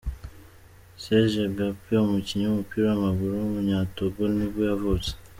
[1.03, 5.11] Serge Gakpé, umukinnyi w’umupira w’amaguru w’umunyatogo nibwo yavutse.